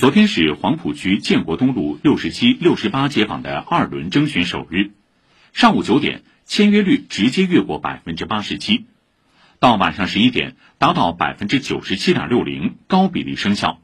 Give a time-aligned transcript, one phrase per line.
[0.00, 4.92] 昨天是黄浦区建国东路六十七、六十八街坊的二轮征询首日，
[5.52, 8.86] 上午九点签约率直接越过百分之八十七，
[9.58, 13.78] 到晚上十一点达到百分之九十七点六零，高比例生效。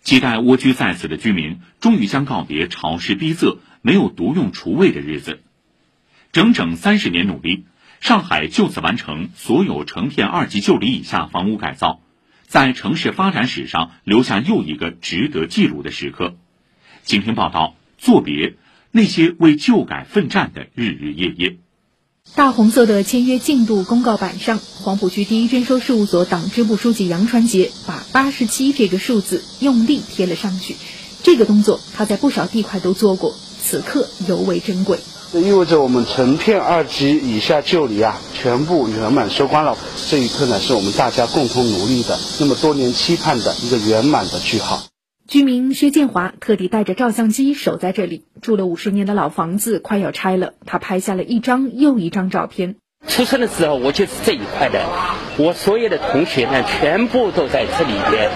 [0.00, 5.42] 期待蜗居在此的居民终于将告别潮湿逼仄、没有独用厨卫的日子。
[6.32, 7.66] 整整三十年努力，
[8.00, 12.00] 上海就此完成所有成片二级旧里以下房屋改造。
[12.46, 16.36] 在城市发展史上留下又一个值得记录的时刻。
[17.04, 18.54] 请听报道：作别
[18.90, 21.58] 那些为旧改奋战的日日夜夜。
[22.34, 30.74] 大红色的签约进度公告板上，黄浦区第一征收事务所党支部书记杨传杰把八十七这个数字用力贴了上去。
[31.22, 34.98] 这个动作他在不少地块都做过，此刻尤为珍贵。
[35.36, 39.76] 这意味着我们成片二级以下旧里啊，全部圆满收官了。
[40.08, 44.84] 这一刻呢，是我们大家共同努力的，那么多年期盼的一个圆满的句号。
[45.28, 52.76] 居民薛建华特地带着照相机守在这里，住了五十年的老房子快要拆了，他拍下了一张又一张照片。
[53.06, 54.86] 出生的时候我就是这一块的，
[55.36, 58.30] 我所有的同学呢，全部都在这里边，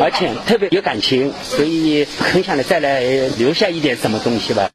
[0.00, 3.00] 而且特别有感情，所以很想再来
[3.36, 4.70] 留下一点什么东西吧。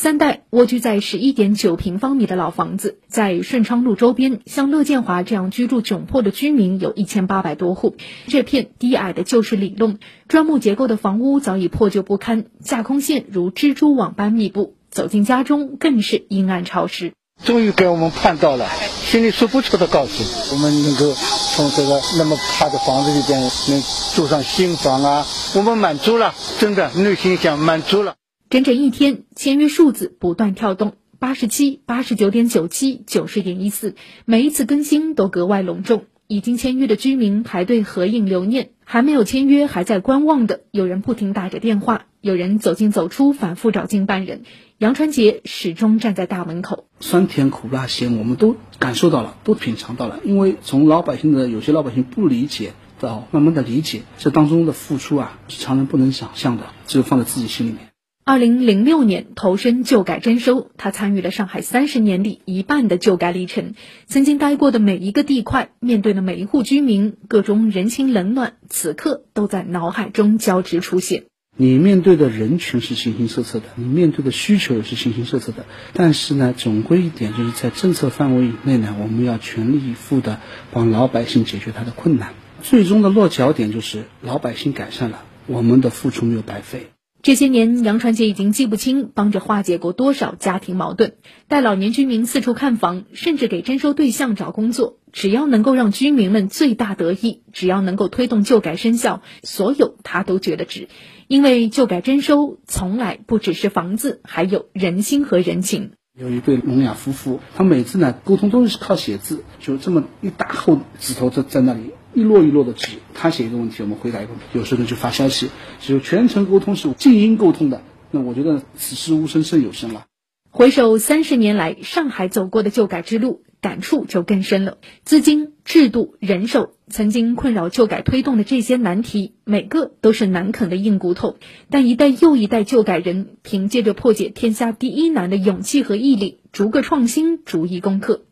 [0.00, 7.96] 三代蜗居在十一点九平方米的老房子，在顺昌路周边，像乐建华这样居住窘迫的居民有一千八百多户。
[8.28, 17.12] 这片低矮的旧式里弄砖木结构的房屋早已破旧不堪，架空线如蜘蛛网般密布，走进家中更是阴暗潮湿。
[17.42, 18.68] 终于给我们盼到了，
[19.04, 20.24] 心里说不出的高兴。
[20.52, 21.12] 我们能够
[21.56, 23.82] 从这个那么差的房子里边能
[24.14, 28.14] 住上新房啊，我们满足了，真的内心想满足了。
[28.50, 36.04] 整整一天，签约数字不断跳动，八十七、八十九点九七、九十点一四，每一次更新都格外隆重。
[36.28, 44.42] 已经签约的居民排队合影留念，还没有签约还在观望的，有人不停打着电话，有人走进走出，反复找经办人。
[44.78, 50.20] 杨传杰始终站在大门口，酸甜苦辣咸，我们都感受到了，都品尝到了。
[50.24, 57.87] 因为从老百姓的有些老百姓不理解到慢慢的理解，这当中的付出啊，是常人不能想象的，只有放在自己心里面。
[58.28, 63.72] 二零零六年投身旧改征收，他参与了上海三十年里一半的旧改历程。
[64.04, 71.24] 曾经待过的每一个地块，面对的每一户居民，各种人情冷暖，此刻都在脑海中交织出现。
[71.56, 75.64] 你面对的人群是形形色色的，你面对的需求也是形形色色的。
[75.94, 80.38] 但是呢，总归一点就是在政策范围以内呢，我们要全力以赴的
[80.70, 82.34] 帮老百姓解决他的困难。
[82.60, 86.88] 最终的落脚点就是老百姓改善了，我们的付出没有白费。
[87.20, 91.14] 这些年，杨传杰已经记不清帮着化解过多少家庭矛盾，
[91.48, 94.98] 带老年居民四处看房，甚至给征收对象找工作。
[95.12, 100.88] 只要能够让居民们最大得益，只要能够推动旧改生效，所有他都觉得值。
[101.26, 105.90] 因为旧改征收从来不只是房子，还有人心和人情。
[106.16, 111.92] 有一对聋哑夫妇，他每次呢沟通都是靠写字，就这么一大厚纸头在在那里。
[112.18, 114.44] 一摞一摞的纸，他写一个问题，我们回答一个问题。
[114.54, 117.80] 有时候就发消息，只有全程沟通是静音沟通的。
[118.10, 120.06] 那我觉得此时无声胜有声了。
[120.50, 124.78] 回首三十年来上海走过的旧改之路，感触就更深了。
[125.04, 131.36] 资金、制度、人手，曾经困扰旧改推动的这些难题，每个都是难啃的硬骨头。
[131.70, 138.24] 但一代又一代旧改人，凭借着破解天下第一难的勇气和毅力，逐个创新，逐一攻克。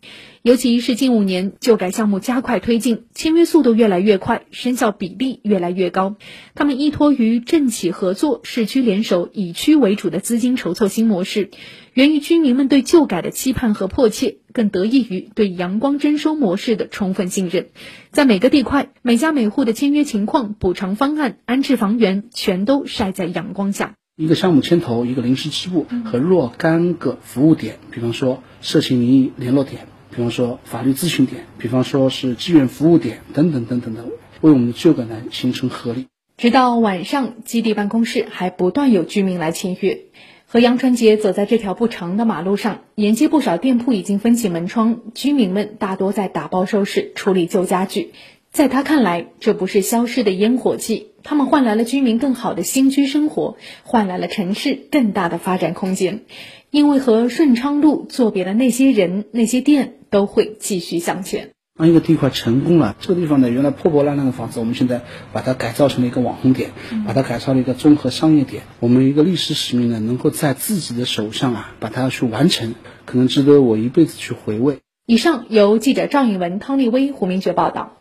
[0.47, 6.15] 尤其是近五年，旧改项目加快推进，签约速度越来越快，生效比例越来越高。
[6.55, 11.51] 他们依托于政企合作、市区联手、以区为主的资金筹措新模式，
[11.95, 17.71] 源于居民们对旧改的期盼和迫切，更得益于对阳光征收模式的充分信任。
[18.13, 23.95] 在每个地块，每家每户的签约情况、补偿方案、安置房源，全都晒在阳光下。
[24.15, 29.89] 一个项目牵头，一个临时支部和若干个服务点，比方说社情民意联络点。
[30.16, 34.06] 比方说法律咨询点，比方说是志愿服务点等等等等的，
[34.41, 36.06] 为我们的旧改呢形成合力。
[36.38, 40.04] 直到晚上，基地办公室还不断有居民来签约。
[40.47, 48.12] 和杨传杰走在这条不长的马路上，沿街不少店铺已经封起门窗，居民们大多在打包收拾、处理旧家具。
[48.51, 56.22] 在他看来，这不是消失的烟火气，他们换来了居民更好的新居生活，换来了城市更大的发展空间。
[56.71, 61.51] 因为和顺昌路作别的那些人、那些店都会继续向前。
[61.79, 65.03] 当一个地块成功了，这个地方呢，原来破破烂烂的房子，我们现在
[65.35, 66.71] 把它改造成了一个网红点，
[67.07, 68.63] 把它改造了一个综合商业点。
[68.81, 72.75] 我们一个历史使命呢，能够在自己的手上啊，把它去完成，
[73.05, 74.79] 可能值得我一辈子去回味。
[75.05, 78.01] 以上由记者赵颖文、汤立威、胡明珏报道。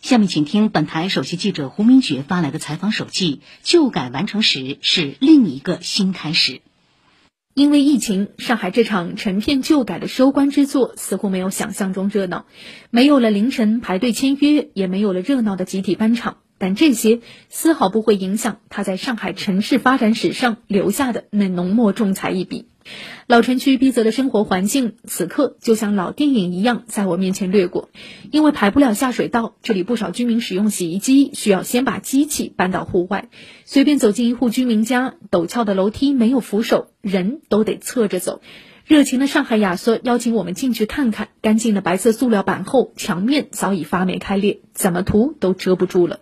[0.00, 6.60] 下面请听本台首席记者胡明觉发来的采访手记：旧改完成时是另一个新开始。
[7.58, 12.46] 因为疫情，上海这场成片旧改的收官之作似乎没有想象中热闹，
[12.90, 16.36] 没有了凌晨排队签约，也没有了热闹的集体搬场。
[16.58, 22.66] 但这些丝毫不会影响他在上海城市发展史上留下的那浓墨重彩一笔。
[23.26, 27.90] 老城区逼仄的生活环境，此刻就像老电影一样在我面前掠过。
[28.30, 33.28] 因为排不了下水道，这里不少居民使用洗衣机需要先把机器搬到户外。
[33.66, 38.40] 随便走进一户居民家，陡峭的楼梯没有扶手，人都得侧着走。
[38.88, 46.20] 热情的上海亚瑟邀请我们进去看看，干净的白色塑料板后，墙面早已发霉开裂，怎么涂都遮不住了。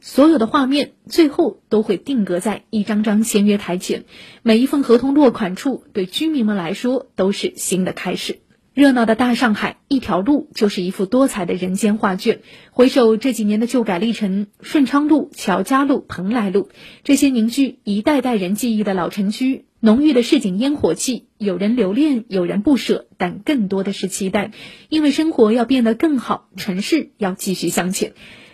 [0.00, 4.04] 所有的画面最后都会定格在一张张签约台前，
[4.42, 8.38] 每一份合同落款处，对居民们来说都是新的开始。
[8.76, 12.40] 热闹的大上海，一条路就是一幅多彩的人间画卷。
[12.70, 16.68] 回首这几年的旧改历程，顺昌路、乔家路、蓬莱路，
[17.02, 24.50] 这些凝聚一代代人记忆的老城区，浓郁的市井烟火气，有人留恋，有人不舍，但更多的是期待，
[24.90, 28.12] 因为生活要变得更好，城市要继续向前。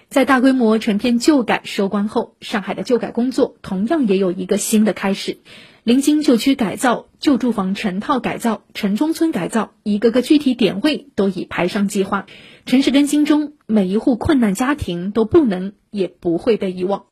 [0.09, 5.39] 在大规模成片旧改收官后，上海的旧改工作同样也有一个新的开始。
[5.84, 12.26] 临京旧区改造、旧住房成套改造、城中村改造，一个个具体点位都已排上计划。
[12.67, 17.06] 城市更新中，每一户困难家庭都不能也不会被遗忘。